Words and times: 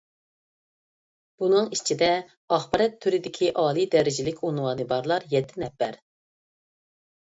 بۇنىڭ 1.43 1.69
ئىچىدە، 1.77 2.09
ئاخبارات 2.57 2.99
تۈرىدىكى 3.05 3.53
ئالىي 3.55 3.89
دەرىجىلىك 3.99 4.45
ئۇنۋانى 4.51 4.93
بارلار 4.95 5.33
يەتتە 5.39 5.67
نەپەر. 5.69 6.07